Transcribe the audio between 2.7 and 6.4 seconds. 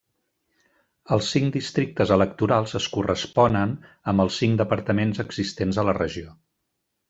es corresponen amb els cinc departaments existents a la regió.